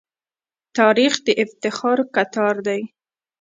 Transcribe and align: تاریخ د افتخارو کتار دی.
تاریخ 0.77 1.13
د 1.25 1.27
افتخارو 1.43 2.03
کتار 2.15 2.55
دی. 2.67 2.81